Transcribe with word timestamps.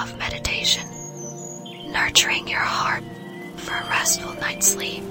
love 0.00 0.16
meditation, 0.18 0.88
nurturing 1.92 2.48
your 2.48 2.60
heart 2.60 3.04
for 3.56 3.74
a 3.74 3.88
restful 3.90 4.32
night's 4.40 4.68
sleep. 4.68 5.04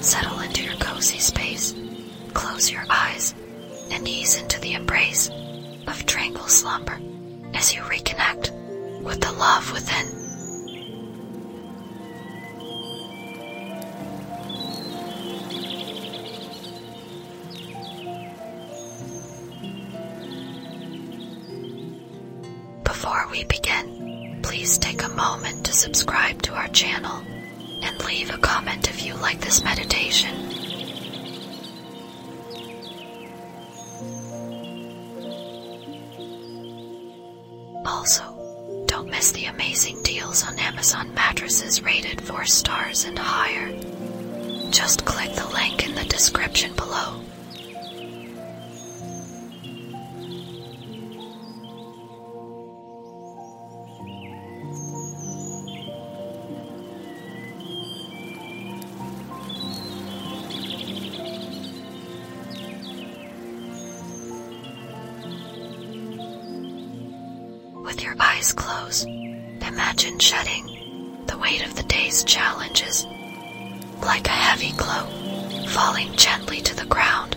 Settle 0.00 0.40
into 0.40 0.64
your 0.64 0.74
cozy 0.74 1.20
space, 1.20 1.72
close 2.34 2.68
your 2.68 2.84
eyes, 2.90 3.32
and 3.92 4.08
ease 4.08 4.36
into 4.40 4.60
the 4.60 4.72
embrace 4.72 5.30
of 5.86 6.04
tranquil 6.04 6.48
slumber 6.48 6.98
as 7.54 7.72
you 7.72 7.80
reconnect 7.82 8.50
with 9.02 9.20
the 9.20 9.30
love 9.30 9.72
within. 9.72 10.21
Subscribe 25.72 26.42
to 26.42 26.54
our 26.54 26.68
channel 26.68 27.22
and 27.82 28.04
leave 28.04 28.32
a 28.32 28.38
comment 28.38 28.88
if 28.88 29.04
you 29.04 29.14
like 29.14 29.40
this 29.40 29.64
meditation. 29.64 30.36
Also, 37.84 38.22
don't 38.86 39.08
miss 39.10 39.32
the 39.32 39.46
amazing 39.46 40.00
deals 40.02 40.46
on 40.46 40.58
Amazon 40.58 41.12
mattresses 41.14 41.82
rated 41.82 42.20
4 42.20 42.44
stars 42.44 43.04
and 43.04 43.18
higher. 43.18 43.72
Just 44.70 45.04
click 45.04 45.34
the 45.34 45.48
link 45.48 45.86
in 45.86 45.94
the 45.94 46.04
description 46.04 46.72
below. 46.74 47.21
Imagine 70.02 70.18
shedding 70.18 71.22
the 71.26 71.38
weight 71.38 71.64
of 71.64 71.76
the 71.76 71.82
day's 71.84 72.24
challenges 72.24 73.06
like 74.02 74.26
a 74.26 74.30
heavy 74.30 74.72
cloak 74.72 75.08
falling 75.68 76.12
gently 76.16 76.60
to 76.60 76.74
the 76.74 76.86
ground. 76.86 77.36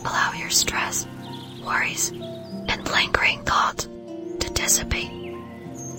Allow 0.00 0.32
your 0.32 0.48
stress, 0.48 1.06
worries, 1.62 2.08
and 2.10 2.88
lingering 2.90 3.42
thoughts 3.42 3.84
to 3.84 4.50
dissipate, 4.54 5.10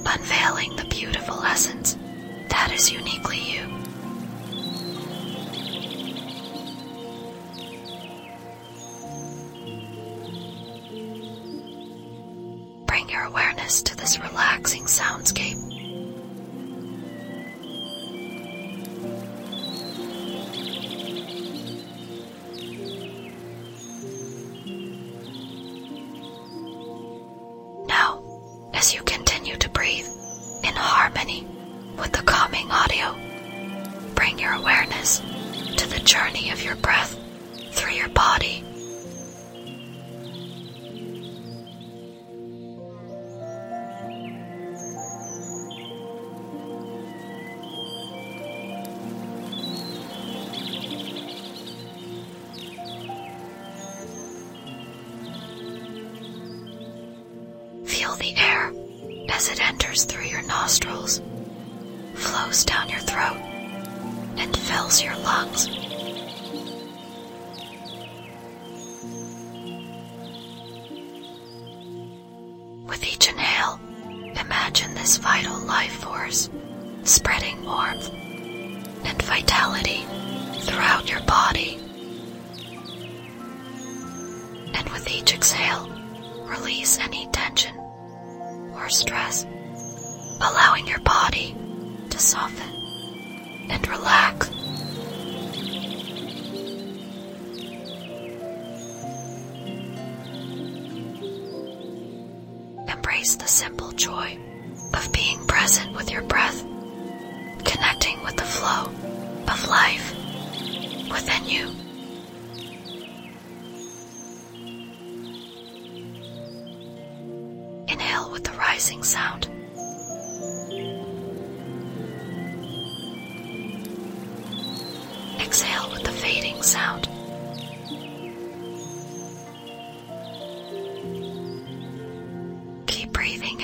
unveiling 0.08 0.76
the 0.76 0.88
beautiful 0.90 1.40
essence 1.44 1.96
that 2.50 2.72
is 2.74 2.92
uniquely 2.92 3.38
you. 3.40 3.75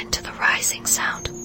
Into 0.01 0.23
the 0.23 0.31
rising 0.39 0.85
sound. 0.85 1.40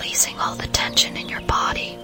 releasing 0.00 0.38
all 0.40 0.54
the 0.54 0.66
tension 0.68 1.14
in 1.16 1.28
your 1.28 1.42
body. 1.42 1.98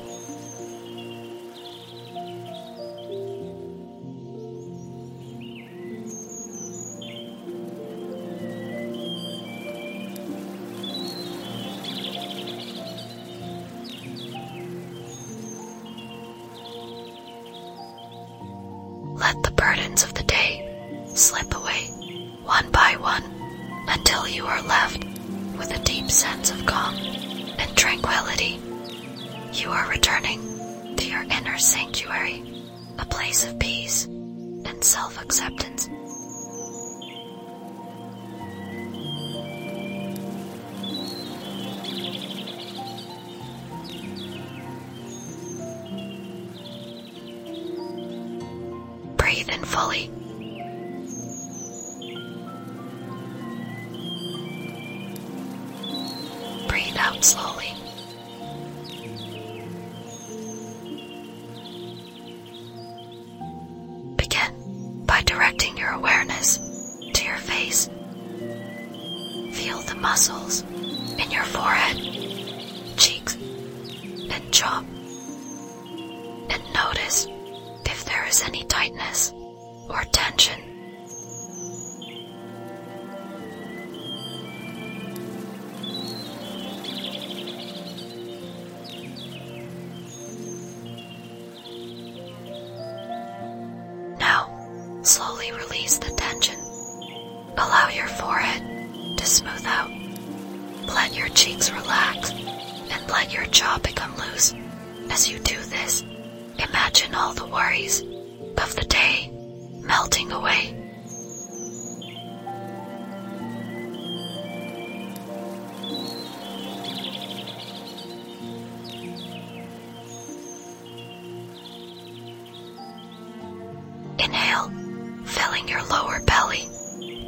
filling 125.36 125.68
your 125.68 125.84
lower 125.84 126.18
belly, 126.20 126.66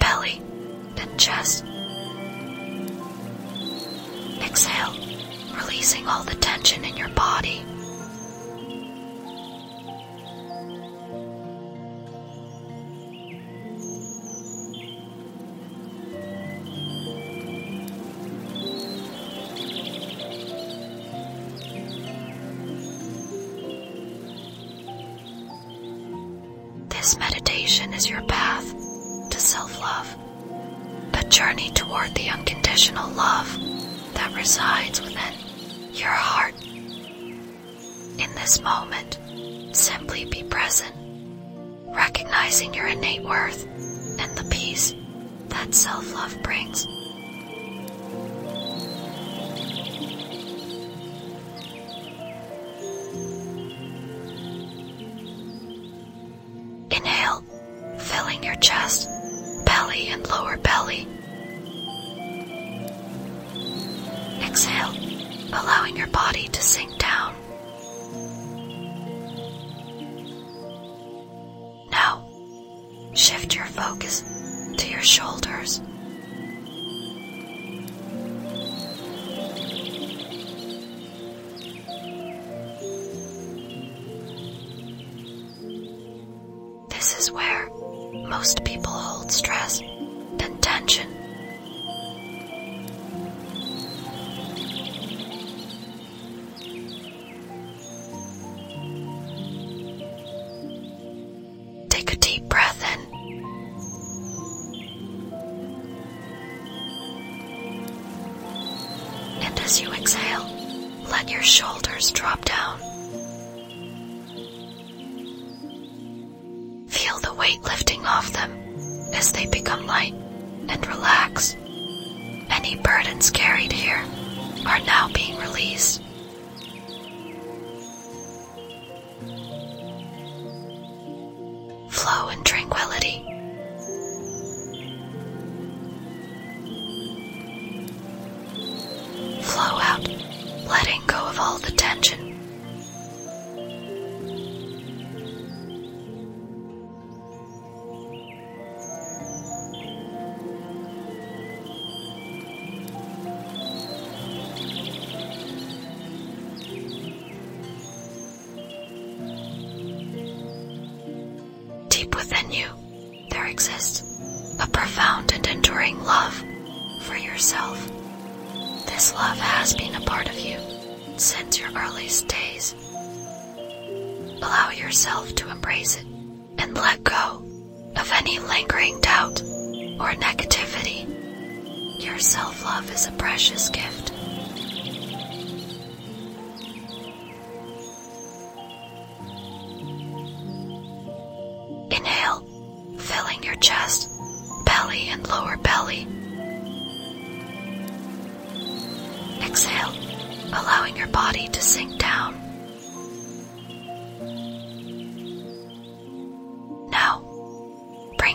belly, 0.00 0.40
and 0.96 1.20
chest. 1.20 1.62
Exhale, 4.40 4.94
releasing 5.54 6.08
all 6.08 6.24
the 6.24 6.34
tension 6.36 6.86
in 6.86 6.96
your 6.96 7.10
body. 7.10 7.67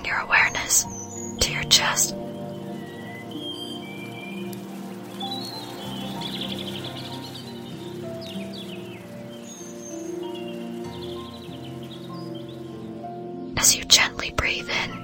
bring 0.04 0.12
your 0.12 0.22
awareness 0.22 0.86
to 1.40 1.52
your 1.52 1.64
chest. 1.64 2.16
As 13.58 13.76
you 13.76 13.84
gently 13.86 14.32
breathe 14.32 14.70
in, 14.70 15.03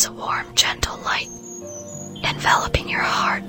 is 0.00 0.06
a 0.06 0.12
warm, 0.12 0.46
gentle 0.54 0.98
light 1.04 1.28
enveloping 2.24 2.88
your 2.88 3.02
heart. 3.02 3.42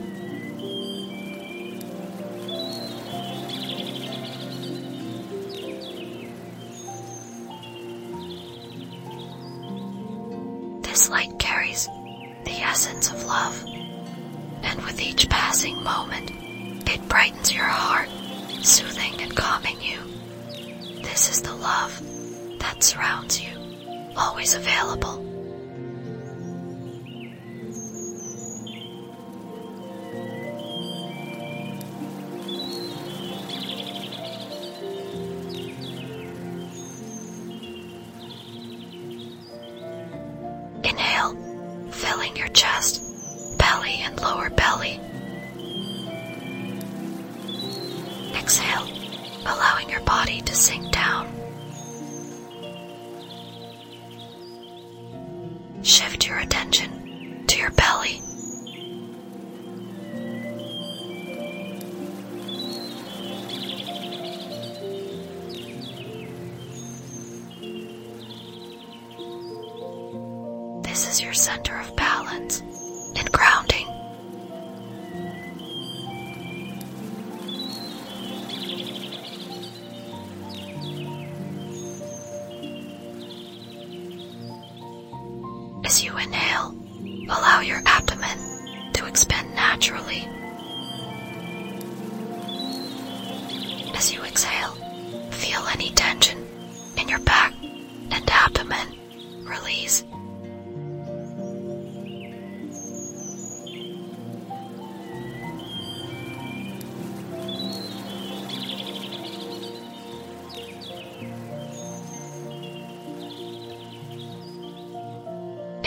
This 10.84 11.10
light 11.10 11.39
carries 11.39 11.88
the 12.43 12.60
essence 12.62 13.13
of 13.13 13.24
love, 13.24 13.63
and 14.63 14.81
with 14.84 15.01
each 15.01 15.29
passing 15.29 15.81
moment, 15.81 16.31
it 16.86 17.08
brightens 17.08 17.55
your 17.55 17.63
heart, 17.63 18.10
soothing 18.62 19.22
and 19.22 19.34
calming 19.34 19.79
you. 19.79 20.00
This 21.01 21.29
is 21.29 21.41
the 21.41 21.55
love 21.55 21.98
that 22.60 22.84
surrounds 22.84 23.41
you, 23.41 23.55
always 24.17 24.53
available 24.53 25.30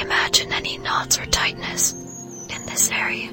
Imagine 0.04 0.52
any 0.52 0.76
knots 0.76 1.18
or 1.18 1.24
tightness 1.26 1.94
in 2.50 2.66
this 2.66 2.90
area 2.90 3.30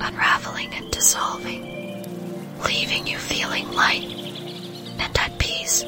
unraveling 0.00 0.72
and 0.72 0.88
dissolving, 0.92 1.62
leaving 2.64 3.04
you 3.04 3.18
feeling 3.18 3.68
light 3.72 4.04
and 4.04 5.18
at 5.18 5.36
peace. 5.40 5.82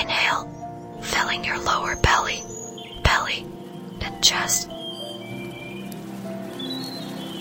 Inhale, 0.00 1.00
filling 1.02 1.44
your 1.44 1.58
lower 1.58 1.96
belly, 1.96 2.40
belly, 3.02 3.44
and 4.02 4.22
chest. 4.22 4.68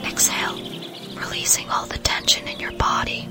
Exhale, 0.04 0.56
releasing 1.16 1.70
all 1.70 1.86
the 1.86 2.00
tension 2.00 2.48
in 2.48 2.60
your 2.60 2.72
body. 2.74 3.30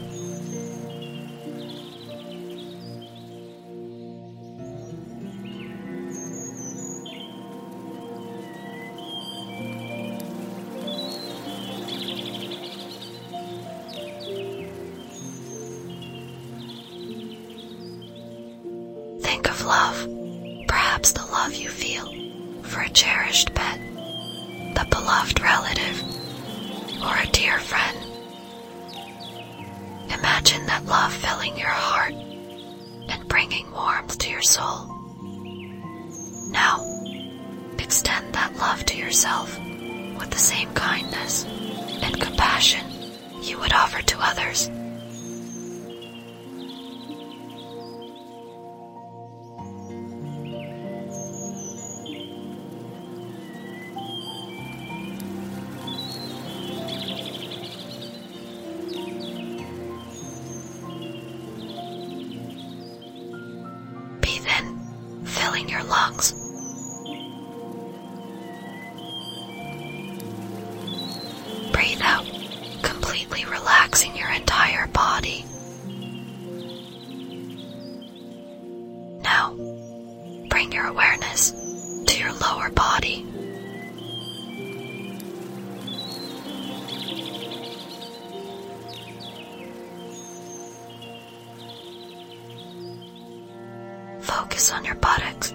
Focus 94.31 94.71
on 94.73 94.85
your 94.85 94.95
buttocks, 94.95 95.53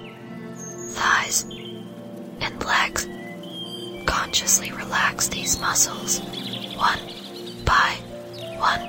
thighs, 0.90 1.44
and 2.42 2.64
legs. 2.66 3.08
Consciously 4.06 4.72
relax 4.72 5.30
these 5.30 5.60
muscles 5.62 6.20
one 6.76 7.00
by 7.64 7.96
one. 8.58 8.82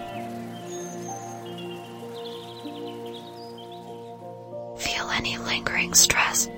Feel 4.76 5.08
any 5.10 5.38
lingering 5.38 5.94
stress 5.94 6.48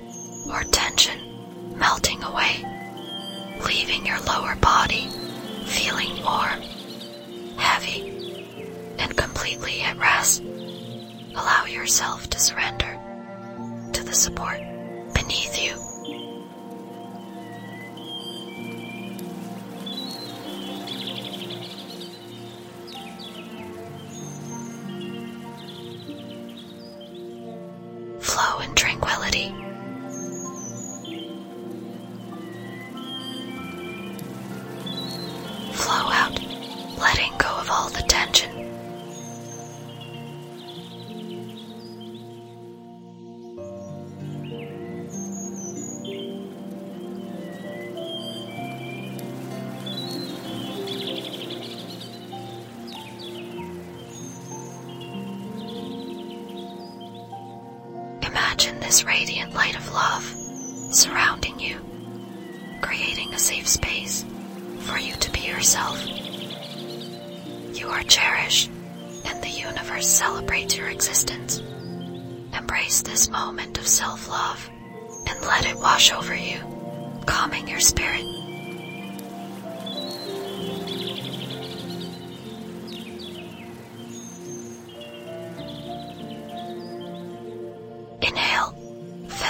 or 0.51 0.63
tension 0.71 1.19
melting 1.77 2.23
away, 2.23 2.65
leaving 3.65 4.05
your 4.05 4.19
lower 4.21 4.55
body 4.55 5.07
feeling 5.65 6.21
warm, 6.23 6.61
heavy, 7.57 8.65
and 8.97 9.15
completely 9.15 9.81
at 9.81 9.97
rest. 9.97 10.41
Allow 11.35 11.65
yourself 11.65 12.27
to 12.31 12.39
surrender 12.39 12.98
the 14.09 14.15
support 14.15 14.59
beneath 15.13 15.63
you. 15.63 15.88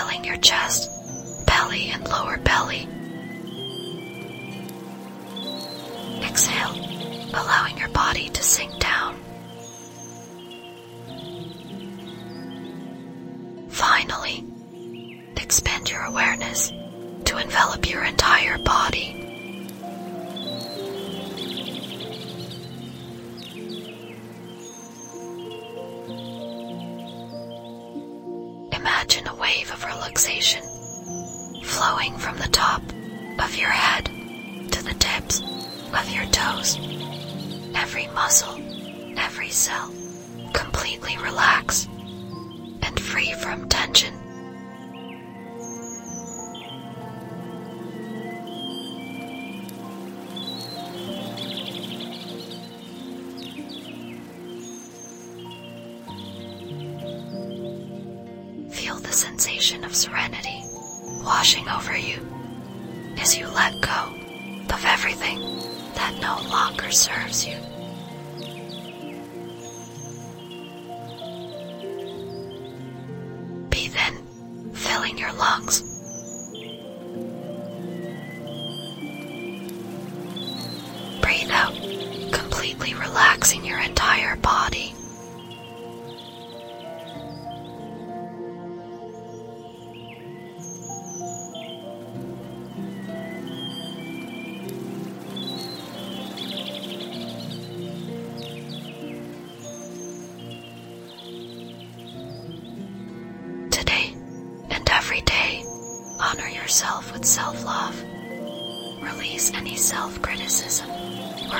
Filling 0.10 0.26
your 0.26 0.38
chest, 0.38 0.90
belly, 1.46 1.90
and 1.90 2.08
lower 2.08 2.38
belly. 2.38 2.88
Exhale, 6.24 6.76
allowing 7.34 7.78
your 7.78 7.90
body 7.90 8.30
to 8.30 8.42
sink 8.42 8.78
down. 8.80 9.16
Finally, 13.70 14.46
expand 15.38 15.90
your 15.92 16.02
awareness 16.04 16.72
to 17.26 17.38
envelop 17.38 17.90
your 17.90 18.04
entire 18.04 18.58
body. 18.60 19.29
Wave 29.50 29.72
of 29.72 29.84
relaxation 29.84 30.62
flowing 31.64 32.16
from 32.20 32.38
the 32.38 32.48
top 32.50 32.84
of 33.40 33.56
your 33.56 33.70
head 33.70 34.06
to 34.72 34.84
the 34.84 34.94
tips 35.00 35.42
of 35.92 36.08
your 36.12 36.26
toes. 36.26 36.78
Every 37.74 38.08
muscle, 38.10 38.62
every 39.18 39.50
cell, 39.50 39.92
completely 40.54 41.18
relaxed 41.18 41.90
and 42.84 43.00
free 43.00 43.34
from 43.42 43.68
tension. 43.70 44.19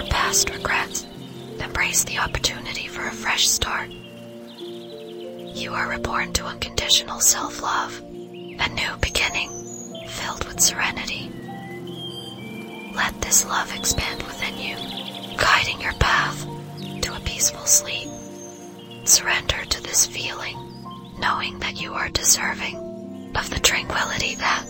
Past 0.04 0.50
regrets. 0.50 1.06
Embrace 1.60 2.04
the 2.04 2.18
opportunity 2.20 2.88
for 2.88 3.06
a 3.08 3.12
fresh 3.12 3.48
start. 3.48 3.90
You 4.60 5.74
are 5.74 5.90
reborn 5.90 6.34
to 6.34 6.46
unconditional 6.46 7.20
self 7.20 7.62
love, 7.62 8.00
a 8.00 8.70
new 8.70 8.98
beginning 9.02 9.50
filled 10.08 10.46
with 10.46 10.60
serenity. 10.60 11.32
Let 12.96 13.22
this 13.22 13.46
love 13.46 13.74
expand 13.76 14.24
within 14.24 14.58
you, 14.58 14.76
guiding 15.38 15.82
your 15.82 15.94
path 15.94 16.46
to 17.02 17.16
a 17.16 17.20
peaceful 17.22 17.66
sleep. 17.66 18.08
Surrender 19.06 19.66
to 19.66 19.84
this 19.84 20.06
feeling, 20.06 20.58
knowing 21.20 21.60
that 21.60 21.82
you 21.82 21.94
are 21.94 22.10
deserving 22.10 22.78
of 23.36 23.50
the 23.50 23.60
tranquility 23.60 24.36
that 24.36 24.66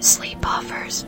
sleep 0.00 0.38
offers. 0.46 1.04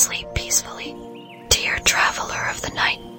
Sleep 0.00 0.32
peacefully, 0.32 0.96
dear 1.50 1.78
traveler 1.80 2.48
of 2.48 2.62
the 2.62 2.70
night. 2.70 3.09